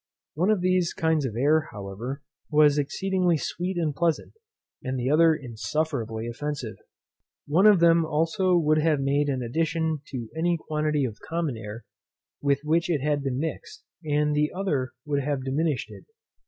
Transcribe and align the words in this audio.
One 0.33 0.49
of 0.49 0.61
these 0.61 0.93
kinds 0.95 1.25
of 1.25 1.35
air, 1.35 1.69
however, 1.71 2.23
was 2.49 2.79
exceedingly 2.79 3.37
sweet 3.37 3.77
and 3.77 3.93
pleasant, 3.95 4.33
and 4.81 4.97
the 4.97 5.11
other 5.11 5.35
insufferably 5.35 6.27
offensive; 6.27 6.77
one 7.45 7.67
of 7.67 7.79
them 7.81 8.03
also 8.03 8.57
would 8.57 8.79
have 8.79 8.99
made 8.99 9.29
an 9.29 9.43
addition 9.43 10.01
to 10.07 10.27
any 10.35 10.57
quantity 10.57 11.05
of 11.05 11.19
common 11.29 11.55
air, 11.55 11.85
with 12.41 12.61
which 12.63 12.89
it 12.89 13.01
had 13.01 13.21
been 13.23 13.37
mixed, 13.37 13.83
and 14.03 14.35
the 14.35 14.51
other 14.55 14.93
would 15.05 15.21
have 15.21 15.43
diminished 15.45 15.91
it. 15.91 16.05